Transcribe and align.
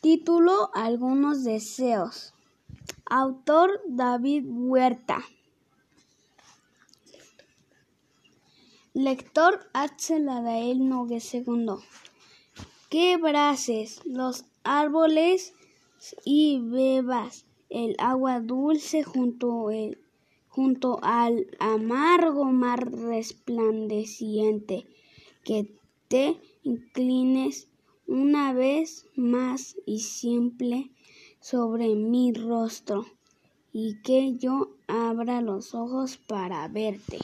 Título 0.00 0.70
Algunos 0.72 1.44
deseos. 1.44 2.32
Autor 3.04 3.82
David 3.86 4.46
Huerta. 4.48 5.22
Lector 8.94 9.68
Axel 9.74 10.26
Adael 10.30 10.88
Nogue 10.88 11.20
II. 11.20 11.74
Que 12.88 13.18
braces 13.18 14.00
los 14.06 14.46
árboles 14.64 15.52
y 16.24 16.60
bebas 16.60 17.44
el 17.68 17.94
agua 17.98 18.40
dulce 18.40 19.02
junto, 19.02 19.70
el, 19.70 19.98
junto 20.48 20.98
al 21.02 21.46
amargo 21.58 22.46
mar 22.46 22.90
resplandeciente. 22.90 24.86
Que 25.44 25.70
te 26.08 26.40
inclines 26.62 27.68
una 28.10 28.52
vez 28.52 29.06
más 29.14 29.76
y 29.86 30.00
simple 30.00 30.90
sobre 31.38 31.94
mi 31.94 32.32
rostro 32.32 33.06
y 33.72 34.02
que 34.02 34.36
yo 34.36 34.74
abra 34.88 35.40
los 35.40 35.76
ojos 35.76 36.16
para 36.16 36.66
verte. 36.66 37.18